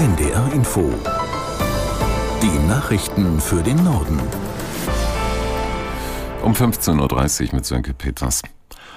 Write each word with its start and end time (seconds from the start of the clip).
NDR 0.00 0.50
Info. 0.54 0.90
Die 2.42 2.66
Nachrichten 2.66 3.38
für 3.38 3.62
den 3.62 3.84
Norden. 3.84 4.18
Um 6.42 6.54
15.30 6.54 7.48
Uhr 7.48 7.54
mit 7.56 7.66
Sönke 7.66 7.92
Peters. 7.92 8.40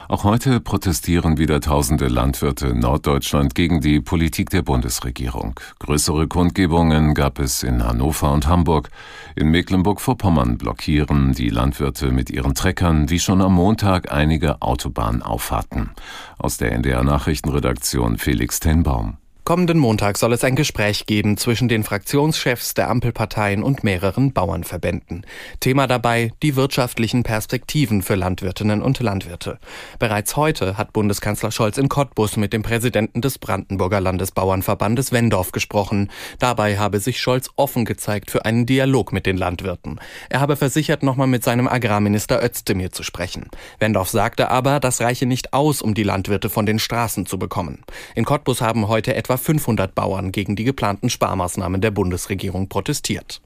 Auch 0.08 0.24
heute 0.24 0.62
protestieren 0.62 1.38
wieder 1.38 1.60
tausende 1.60 2.08
Landwirte 2.08 2.68
in 2.68 2.79
Norddeutschland 2.79 3.54
gegen 3.54 3.81
die 3.81 4.00
Politik 4.00 4.50
der 4.50 4.62
Bundesregierung. 4.62 5.60
Größere 5.79 6.29
Kundgebungen 6.29 7.15
gab 7.15 7.38
es 7.40 7.63
in 7.63 7.83
Hannover 7.83 8.31
und 8.31 8.47
Hamburg. 8.47 8.90
In 9.35 9.51
Mecklenburg-Vorpommern 9.51 10.58
blockieren 10.58 11.33
die 11.33 11.49
Landwirte 11.49 12.12
mit 12.12 12.29
ihren 12.29 12.56
Treckern 12.56 13.10
wie 13.10 13.20
schon 13.20 13.42
am 13.42 13.56
Montag 13.56 14.10
einige 14.10 14.62
Autobahnauffahrten. 14.62 15.90
Aus 16.38 16.55
der 16.55 16.72
NDR 16.72 17.04
Nachrichtenredaktion 17.04 18.17
Felix 18.17 18.62
Tenbaum. 18.62 19.17
Kommenden 19.45 19.77
Montag 19.77 20.17
soll 20.17 20.31
es 20.31 20.45
ein 20.45 20.55
Gespräch 20.55 21.05
geben 21.05 21.35
zwischen 21.35 21.67
den 21.67 21.84
Fraktionschefs 21.84 22.75
der 22.75 22.89
Ampelparteien 22.89 23.61
und 23.61 23.84
mehreren 23.84 24.31
Bauernverbänden. 24.31 25.25
Thema 25.59 25.85
dabei 25.85 26.31
die 26.41 26.55
wirtschaftlichen 26.55 27.23
Perspektiven 27.23 28.03
für 28.03 28.15
Landwirtinnen 28.15 28.81
und 28.81 29.01
Landwirte. 29.01 29.59
Bereits 29.99 30.37
heute 30.37 30.77
hat 30.77 30.93
Bundeskanzler 30.93 31.51
Scholz 31.51 31.77
in 31.77 31.89
Cottbus 31.89 32.37
mit 32.37 32.53
dem 32.53 32.61
Präsidenten 32.61 33.20
des 33.20 33.37
Brandenburger 33.37 33.99
Landesbauernverbandes 33.99 35.11
Wendorf 35.11 35.51
gesprochen. 35.51 36.09
Dabei 36.39 36.77
habe 36.77 37.01
sich 37.01 37.20
Scholz 37.20 37.49
offen 37.57 37.84
gezeigt 37.84 38.31
für 38.31 38.45
einen 38.45 38.65
Dialog 38.65 39.12
mit 39.12 39.25
den 39.25 39.35
Landwirten. 39.35 39.99
Er 40.29 40.39
habe 40.39 40.55
versichert, 40.55 41.03
nochmal 41.03 41.27
mit 41.27 41.43
seinem 41.43 41.67
Agrarminister 41.67 42.41
Özdemir 42.41 42.93
zu 42.93 43.03
sprechen. 43.03 43.49
Wendorf 43.79 44.07
sagte 44.07 44.49
aber, 44.49 44.79
das 44.79 45.01
reiche 45.01 45.25
nicht 45.25 45.51
aus, 45.51 45.81
um 45.81 45.95
die 45.95 46.03
Landwirte 46.03 46.49
von 46.49 46.65
den 46.65 46.79
Straßen 46.79 47.25
zu 47.25 47.37
bekommen. 47.37 47.84
In 48.15 48.23
Cottbus 48.23 48.62
haben 48.62 48.87
heute 48.87 49.13
etwa 49.13 49.32
etwa 49.33 49.37
500 49.37 49.95
Bauern 49.95 50.31
gegen 50.31 50.55
die 50.55 50.63
geplanten 50.63 51.09
Sparmaßnahmen 51.09 51.81
der 51.81 51.91
Bundesregierung 51.91 52.69
protestiert. 52.69 53.41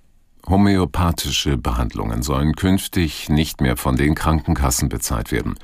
Homöopathische 0.46 1.58
Behandlungen 1.58 2.24
sollen 2.24 2.54
künftig 2.56 3.28
nicht 3.30 3.60
mehr 3.60 3.76
von 3.76 3.98
den 3.98 4.16
Krankenkassen 4.16 4.88
bezahlt 4.88 5.32
werden. 5.32 5.56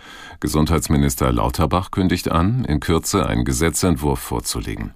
Gesundheitsminister 0.41 1.31
Lauterbach 1.31 1.91
kündigt 1.91 2.29
an, 2.29 2.65
in 2.65 2.81
Kürze 2.81 3.25
einen 3.25 3.45
Gesetzentwurf 3.45 4.19
vorzulegen. 4.19 4.91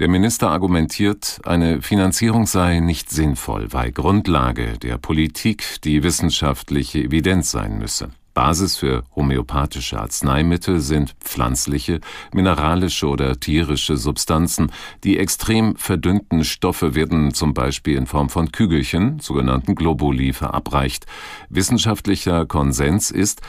Der 0.00 0.08
Minister 0.08 0.50
argumentiert, 0.50 1.40
eine 1.44 1.80
Finanzierung 1.80 2.46
sei 2.46 2.80
nicht 2.80 3.10
sinnvoll, 3.10 3.68
weil 3.70 3.92
Grundlage 3.92 4.78
der 4.78 4.98
Politik 4.98 5.80
die 5.84 6.02
wissenschaftliche 6.02 6.98
Evidenz 6.98 7.52
sein 7.52 7.78
müsse. 7.78 8.10
Basis 8.34 8.76
für 8.76 9.04
homöopathische 9.14 10.00
Arzneimittel 10.00 10.80
sind 10.80 11.14
pflanzliche, 11.20 12.00
mineralische 12.32 13.06
oder 13.08 13.38
tierische 13.38 13.96
Substanzen. 13.96 14.72
Die 15.04 15.18
extrem 15.18 15.76
verdünnten 15.76 16.44
Stoffe 16.44 16.94
werden 16.94 17.34
zum 17.34 17.54
Beispiel 17.54 17.96
in 17.96 18.06
Form 18.06 18.28
von 18.28 18.52
Kügelchen, 18.52 19.20
sogenannten 19.20 19.74
Globuli, 19.74 20.32
verabreicht. 20.32 21.06
Wissenschaftlicher 21.48 22.46
Konsens 22.46 23.10
ist, 23.10 23.42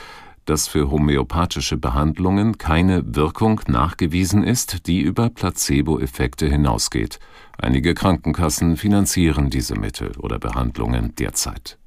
dass 0.44 0.66
für 0.66 0.90
homöopathische 0.90 1.76
Behandlungen 1.76 2.58
keine 2.58 3.14
Wirkung 3.14 3.60
nachgewiesen 3.68 4.42
ist, 4.42 4.86
die 4.86 5.00
über 5.00 5.30
Placebo-Effekte 5.30 6.48
hinausgeht. 6.48 7.20
Einige 7.58 7.94
Krankenkassen 7.94 8.76
finanzieren 8.76 9.50
diese 9.50 9.76
Mittel 9.76 10.12
oder 10.18 10.38
Behandlungen 10.38 11.14
derzeit. 11.16 11.78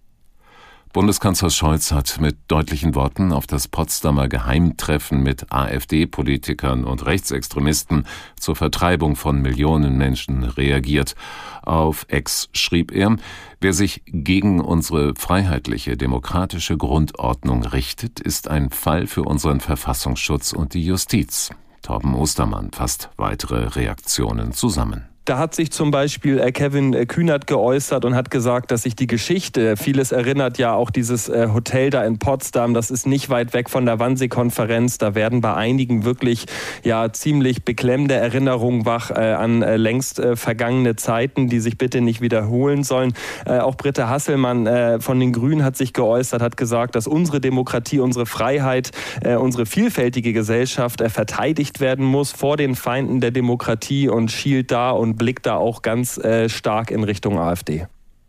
Bundeskanzler 0.95 1.49
Scholz 1.49 1.91
hat 1.91 2.21
mit 2.21 2.37
deutlichen 2.47 2.95
Worten 2.95 3.33
auf 3.33 3.47
das 3.47 3.67
Potsdamer 3.67 4.29
Geheimtreffen 4.29 5.21
mit 5.21 5.51
AfD-Politikern 5.51 6.85
und 6.85 7.05
Rechtsextremisten 7.05 8.07
zur 8.39 8.55
Vertreibung 8.55 9.17
von 9.17 9.41
Millionen 9.41 9.97
Menschen 9.97 10.45
reagiert. 10.45 11.15
Auf 11.63 12.05
Ex 12.07 12.47
schrieb 12.53 12.93
er, 12.93 13.17
wer 13.59 13.73
sich 13.73 14.03
gegen 14.05 14.61
unsere 14.61 15.15
freiheitliche 15.15 15.97
demokratische 15.97 16.77
Grundordnung 16.77 17.65
richtet, 17.65 18.21
ist 18.21 18.47
ein 18.47 18.69
Fall 18.69 19.05
für 19.05 19.23
unseren 19.23 19.59
Verfassungsschutz 19.59 20.53
und 20.53 20.73
die 20.75 20.85
Justiz. 20.85 21.49
Torben 21.81 22.15
Ostermann 22.15 22.71
fasst 22.71 23.09
weitere 23.17 23.65
Reaktionen 23.65 24.53
zusammen. 24.53 25.09
Da 25.25 25.39
hat 25.39 25.55
sich 25.55 25.71
zum 25.71 25.89
Beispiel 25.89 26.39
äh, 26.39 26.51
Kevin 26.51 26.93
äh, 26.93 27.07
Kühnert 27.07 27.47
geäußert 27.47 28.05
und 28.05 28.13
hat 28.13 28.29
gesagt, 28.29 28.69
dass 28.69 28.83
sich 28.83 28.95
die 28.95 29.07
Geschichte, 29.07 29.75
vieles 29.75 30.11
erinnert 30.11 30.59
ja 30.59 30.75
auch 30.75 30.91
dieses 30.91 31.29
äh, 31.29 31.49
Hotel 31.51 31.89
da 31.89 32.03
in 32.03 32.19
Potsdam, 32.19 32.75
das 32.75 32.91
ist 32.91 33.07
nicht 33.07 33.31
weit 33.31 33.53
weg 33.55 33.71
von 33.71 33.87
der 33.87 33.97
Wannsee-Konferenz. 33.97 34.99
Da 34.99 35.15
werden 35.15 35.41
bei 35.41 35.55
einigen 35.55 36.05
wirklich 36.05 36.45
ja 36.83 37.11
ziemlich 37.11 37.65
beklemmende 37.65 38.13
Erinnerungen 38.13 38.85
wach 38.85 39.09
an 39.09 39.61
längst 39.61 40.21
vergangene 40.35 40.95
Zeiten, 40.95 41.47
die 41.47 41.59
sich 41.59 41.77
bitte 41.77 42.01
nicht 42.01 42.21
wiederholen 42.21 42.83
sollen. 42.83 43.13
Auch 43.45 43.75
Britta 43.75 44.09
Hasselmann 44.09 44.99
von 45.01 45.19
den 45.19 45.31
Grünen 45.31 45.63
hat 45.63 45.77
sich 45.77 45.93
geäußert, 45.93 46.41
hat 46.41 46.57
gesagt, 46.57 46.95
dass 46.95 47.07
unsere 47.07 47.39
Demokratie, 47.39 47.99
unsere 47.99 48.25
Freiheit, 48.25 48.91
unsere 49.39 49.65
vielfältige 49.65 50.33
Gesellschaft 50.33 51.01
verteidigt 51.07 51.79
werden 51.79 52.05
muss 52.05 52.31
vor 52.31 52.57
den 52.57 52.75
Feinden 52.75 53.21
der 53.21 53.31
Demokratie 53.31 54.09
und 54.09 54.31
schielt 54.31 54.71
da 54.71 54.91
und 54.91 55.14
blickt 55.15 55.45
da 55.45 55.55
auch 55.55 55.81
ganz 55.81 56.17
äh, 56.17 56.49
stark 56.49 56.91
in 56.91 57.03
Richtung 57.03 57.39
AfD. 57.39 57.87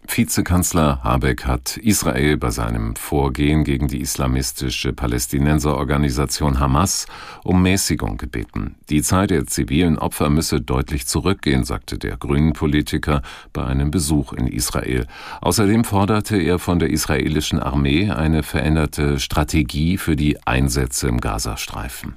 Vizekanzler 0.09 1.01
Habeck 1.03 1.47
hat 1.47 1.77
Israel 1.77 2.37
bei 2.37 2.51
seinem 2.51 2.97
Vorgehen 2.97 3.65
gegen 3.65 3.89
die 3.89 4.01
islamistische 4.01 4.93
Palästinenserorganisation 4.93 6.61
Hamas 6.61 7.07
um 7.43 7.63
Mäßigung 7.63 8.17
gebeten. 8.17 8.77
Die 8.89 9.03
Zahl 9.03 9.27
der 9.27 9.47
zivilen 9.47 9.99
Opfer 9.99 10.31
müsse 10.31 10.61
deutlich 10.61 11.07
zurückgehen, 11.07 11.65
sagte 11.65 11.99
der 11.99 12.17
grünen 12.17 12.53
Politiker 12.53 13.23
bei 13.53 13.65
einem 13.65 13.91
Besuch 13.91 14.33
in 14.33 14.47
Israel. 14.47 15.07
Außerdem 15.41 15.85
forderte 15.85 16.37
er 16.37 16.59
von 16.59 16.79
der 16.79 16.91
israelischen 16.91 17.59
Armee 17.59 18.11
eine 18.11 18.43
veränderte 18.43 19.19
Strategie 19.19 19.99
für 19.99 20.17
die 20.17 20.39
Einsätze 20.47 21.09
im 21.09 21.21
Gazastreifen. 21.21 22.17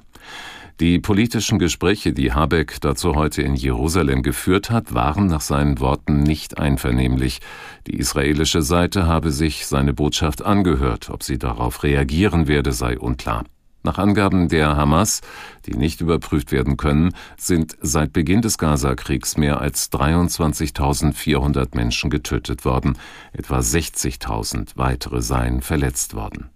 Die 0.80 0.98
politischen 0.98 1.58
Gespräche, 1.58 2.14
die 2.14 2.32
Habeck 2.32 2.80
dazu 2.80 3.14
heute 3.14 3.42
in 3.42 3.54
Jerusalem 3.54 4.22
geführt 4.22 4.70
hat, 4.70 4.94
waren 4.94 5.26
nach 5.26 5.42
seinen 5.42 5.78
Worten 5.78 6.22
nicht 6.22 6.56
einvernehmlich. 6.56 7.40
Die 7.86 7.98
israelische 7.98 8.62
Seite 8.62 9.06
habe 9.06 9.30
sich 9.30 9.66
seine 9.66 9.92
Botschaft 9.92 10.40
angehört. 10.40 11.10
Ob 11.10 11.22
sie 11.22 11.38
darauf 11.38 11.82
reagieren 11.82 12.48
werde, 12.48 12.72
sei 12.72 12.98
unklar. 12.98 13.44
Nach 13.82 13.98
Angaben 13.98 14.48
der 14.48 14.74
Hamas, 14.74 15.20
die 15.66 15.74
nicht 15.74 16.00
überprüft 16.00 16.50
werden 16.50 16.78
können, 16.78 17.12
sind 17.36 17.76
seit 17.82 18.14
Beginn 18.14 18.40
des 18.40 18.56
Gazakriegs 18.56 19.36
mehr 19.36 19.60
als 19.60 19.92
23.400 19.92 21.76
Menschen 21.76 22.08
getötet 22.08 22.64
worden. 22.64 22.96
Etwa 23.34 23.58
60.000 23.58 24.70
weitere 24.76 25.20
seien 25.20 25.60
verletzt 25.60 26.14
worden. 26.14 26.48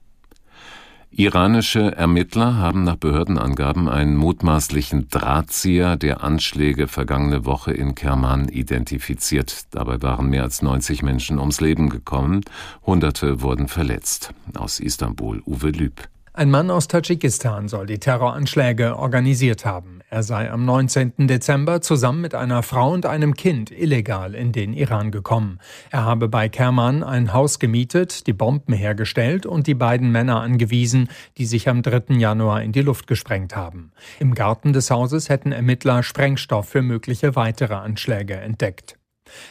Iranische 1.16 1.94
Ermittler 1.96 2.56
haben 2.56 2.82
nach 2.82 2.96
Behördenangaben 2.96 3.88
einen 3.88 4.16
mutmaßlichen 4.16 5.06
Drahtzieher 5.10 5.96
der 5.96 6.24
Anschläge 6.24 6.88
vergangene 6.88 7.44
Woche 7.44 7.72
in 7.72 7.94
Kerman 7.94 8.48
identifiziert. 8.48 9.66
Dabei 9.70 10.02
waren 10.02 10.28
mehr 10.28 10.42
als 10.42 10.60
90 10.60 11.04
Menschen 11.04 11.38
ums 11.38 11.60
Leben 11.60 11.88
gekommen, 11.88 12.40
Hunderte 12.84 13.42
wurden 13.42 13.68
verletzt. 13.68 14.34
Aus 14.56 14.80
Istanbul 14.80 15.40
Uwe 15.46 15.70
Lüb. 15.70 16.02
Ein 16.32 16.50
Mann 16.50 16.68
aus 16.68 16.88
Tadschikistan 16.88 17.68
soll 17.68 17.86
die 17.86 18.00
Terroranschläge 18.00 18.98
organisiert 18.98 19.64
haben. 19.64 19.93
Er 20.14 20.22
sei 20.22 20.48
am 20.48 20.64
19. 20.64 21.26
Dezember 21.26 21.80
zusammen 21.80 22.20
mit 22.20 22.36
einer 22.36 22.62
Frau 22.62 22.92
und 22.92 23.04
einem 23.04 23.34
Kind 23.34 23.72
illegal 23.72 24.36
in 24.36 24.52
den 24.52 24.72
Iran 24.72 25.10
gekommen. 25.10 25.58
Er 25.90 26.04
habe 26.04 26.28
bei 26.28 26.48
Kerman 26.48 27.02
ein 27.02 27.32
Haus 27.32 27.58
gemietet, 27.58 28.28
die 28.28 28.32
Bomben 28.32 28.74
hergestellt 28.74 29.44
und 29.44 29.66
die 29.66 29.74
beiden 29.74 30.12
Männer 30.12 30.40
angewiesen, 30.40 31.08
die 31.36 31.46
sich 31.46 31.68
am 31.68 31.82
3. 31.82 32.14
Januar 32.14 32.62
in 32.62 32.70
die 32.70 32.82
Luft 32.82 33.08
gesprengt 33.08 33.56
haben. 33.56 33.90
Im 34.20 34.36
Garten 34.36 34.72
des 34.72 34.88
Hauses 34.88 35.30
hätten 35.30 35.50
Ermittler 35.50 36.04
Sprengstoff 36.04 36.68
für 36.68 36.82
mögliche 36.82 37.34
weitere 37.34 37.74
Anschläge 37.74 38.36
entdeckt. 38.36 38.96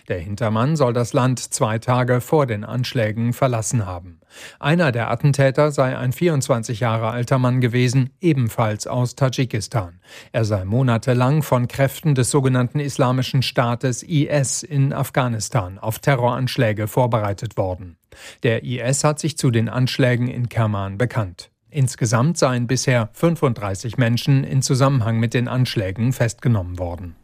Der 0.07 0.19
Hintermann 0.19 0.75
soll 0.75 0.93
das 0.93 1.13
Land 1.13 1.39
zwei 1.39 1.79
Tage 1.79 2.21
vor 2.21 2.45
den 2.45 2.63
Anschlägen 2.63 3.33
verlassen 3.33 3.85
haben. 3.85 4.19
Einer 4.59 4.91
der 4.91 5.09
Attentäter 5.09 5.71
sei 5.71 5.97
ein 5.97 6.11
24 6.11 6.79
Jahre 6.79 7.09
alter 7.09 7.39
Mann 7.39 7.61
gewesen, 7.61 8.11
ebenfalls 8.21 8.87
aus 8.87 9.15
Tadschikistan. 9.15 9.99
Er 10.31 10.45
sei 10.45 10.65
monatelang 10.65 11.43
von 11.43 11.67
Kräften 11.67 12.15
des 12.15 12.29
sogenannten 12.29 12.79
Islamischen 12.79 13.41
Staates 13.41 14.03
IS 14.03 14.63
in 14.63 14.93
Afghanistan 14.93 15.79
auf 15.79 15.99
Terroranschläge 15.99 16.87
vorbereitet 16.87 17.57
worden. 17.57 17.97
Der 18.43 18.63
IS 18.63 19.03
hat 19.03 19.19
sich 19.19 19.37
zu 19.37 19.51
den 19.51 19.69
Anschlägen 19.69 20.27
in 20.27 20.49
Kerman 20.49 20.97
bekannt. 20.97 21.49
Insgesamt 21.69 22.37
seien 22.37 22.67
bisher 22.67 23.09
35 23.13 23.97
Menschen 23.97 24.43
in 24.43 24.61
Zusammenhang 24.61 25.19
mit 25.19 25.33
den 25.33 25.47
Anschlägen 25.47 26.13
festgenommen 26.13 26.77
worden. 26.77 27.15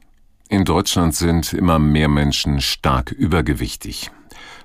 In 0.52 0.66
Deutschland 0.66 1.14
sind 1.14 1.54
immer 1.54 1.78
mehr 1.78 2.08
Menschen 2.08 2.60
stark 2.60 3.12
übergewichtig. 3.12 4.10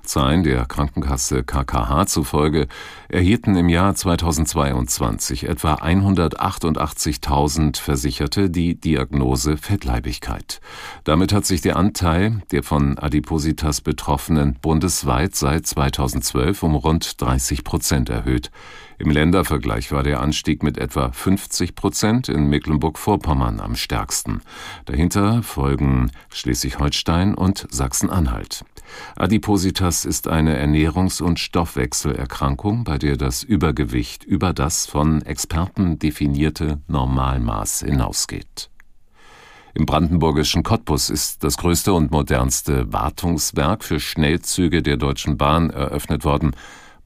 Zahlen 0.05 0.43
der 0.43 0.65
Krankenkasse 0.65 1.43
KKH 1.43 2.07
zufolge 2.07 2.67
erhielten 3.09 3.55
im 3.55 3.69
Jahr 3.69 3.95
2022 3.95 5.47
etwa 5.47 5.75
188.000 5.75 7.79
Versicherte 7.79 8.49
die 8.49 8.79
Diagnose 8.79 9.57
Fettleibigkeit. 9.57 10.61
Damit 11.03 11.33
hat 11.33 11.45
sich 11.45 11.61
der 11.61 11.75
Anteil 11.75 12.41
der 12.51 12.63
von 12.63 12.97
Adipositas 12.97 13.81
Betroffenen 13.81 14.57
bundesweit 14.61 15.35
seit 15.35 15.65
2012 15.65 16.63
um 16.63 16.75
rund 16.75 17.21
30 17.21 17.63
Prozent 17.63 18.09
erhöht. 18.09 18.51
Im 18.97 19.09
Ländervergleich 19.09 19.91
war 19.91 20.03
der 20.03 20.21
Anstieg 20.21 20.63
mit 20.63 20.77
etwa 20.77 21.11
50 21.11 21.75
Prozent 21.75 22.29
in 22.29 22.47
Mecklenburg-Vorpommern 22.47 23.59
am 23.59 23.75
stärksten. 23.75 24.41
Dahinter 24.85 25.43
folgen 25.43 26.11
Schleswig-Holstein 26.29 27.35
und 27.35 27.67
Sachsen-Anhalt. 27.69 28.63
Adipositas 29.15 29.94
ist 30.03 30.27
eine 30.27 30.59
Ernährungs- 30.59 31.21
und 31.21 31.39
Stoffwechselerkrankung, 31.39 32.83
bei 32.83 32.97
der 32.97 33.15
das 33.15 33.43
Übergewicht 33.43 34.25
über 34.25 34.51
das 34.51 34.85
von 34.85 35.21
Experten 35.21 35.99
definierte 35.99 36.81
Normalmaß 36.87 37.81
hinausgeht. 37.81 38.69
Im 39.73 39.85
brandenburgischen 39.85 40.63
Cottbus 40.63 41.09
ist 41.09 41.43
das 41.43 41.57
größte 41.57 41.93
und 41.93 42.09
modernste 42.09 42.91
Wartungswerk 42.91 43.83
für 43.83 43.99
Schnellzüge 43.99 44.81
der 44.81 44.97
Deutschen 44.97 45.37
Bahn 45.37 45.69
eröffnet 45.69 46.25
worden. 46.25 46.55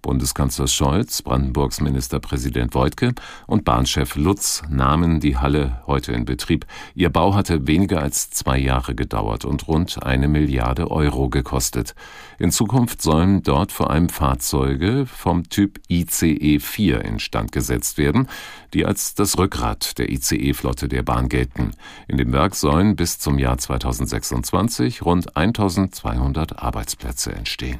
Bundeskanzler 0.01 0.67
Scholz, 0.67 1.21
Brandenburgs 1.21 1.81
Ministerpräsident 1.81 2.73
Woidke 2.73 3.13
und 3.47 3.65
Bahnchef 3.65 4.15
Lutz 4.15 4.61
nahmen 4.69 5.19
die 5.19 5.37
Halle 5.37 5.81
heute 5.87 6.13
in 6.13 6.25
Betrieb. 6.25 6.65
Ihr 6.95 7.09
Bau 7.09 7.35
hatte 7.35 7.67
weniger 7.67 8.01
als 8.01 8.29
zwei 8.29 8.57
Jahre 8.57 8.95
gedauert 8.95 9.45
und 9.45 9.67
rund 9.67 10.03
eine 10.03 10.27
Milliarde 10.27 10.89
Euro 10.89 11.29
gekostet. 11.29 11.95
In 12.37 12.51
Zukunft 12.51 13.01
sollen 13.01 13.43
dort 13.43 13.71
vor 13.71 13.89
allem 13.89 14.09
Fahrzeuge 14.09 15.05
vom 15.05 15.49
Typ 15.49 15.79
ICE 15.89 16.59
4 16.59 17.03
instand 17.05 17.51
gesetzt 17.51 17.97
werden, 17.97 18.27
die 18.73 18.85
als 18.85 19.15
das 19.15 19.37
Rückgrat 19.37 19.97
der 19.97 20.09
ICE-Flotte 20.09 20.87
der 20.87 21.03
Bahn 21.03 21.29
gelten. 21.29 21.71
In 22.07 22.17
dem 22.17 22.31
Werk 22.31 22.55
sollen 22.55 22.95
bis 22.95 23.19
zum 23.19 23.37
Jahr 23.37 23.57
2026 23.57 25.03
rund 25.03 25.35
1200 25.35 26.59
Arbeitsplätze 26.59 27.33
entstehen. 27.33 27.79